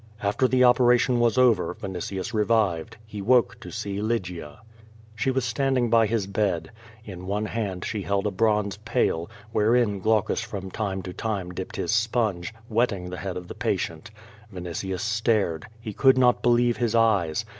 [0.23, 2.97] After the operation was over, Vinitius revived.
[3.05, 4.59] He woke to see Lygia.
[5.13, 6.71] She was standing by his bed.
[7.05, 11.75] In one hand she held a bronze pail, wherein Glaucus from time to time dipped
[11.75, 14.09] his sponge, wetting the head of the patient.
[14.51, 15.67] Vinitius stared.
[15.79, 17.45] He could not believe his eyes.